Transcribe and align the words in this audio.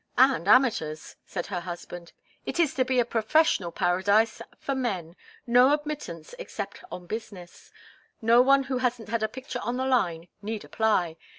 "And 0.17 0.47
amateurs," 0.47 1.15
said 1.27 1.45
her 1.45 1.59
husband. 1.59 2.11
"It's 2.43 2.73
to 2.73 2.83
be 2.83 2.99
a 2.99 3.05
professional 3.05 3.71
paradise 3.71 4.41
for 4.57 4.73
men 4.73 5.15
no 5.45 5.73
admittance 5.73 6.33
except 6.39 6.83
on 6.91 7.05
business. 7.05 7.71
No 8.19 8.41
one 8.41 8.63
who 8.63 8.79
hasn't 8.79 9.09
had 9.09 9.21
a 9.21 9.27
picture 9.27 9.59
on 9.61 9.77
the 9.77 9.85
line 9.85 10.27
need 10.41 10.63
apply. 10.65 11.17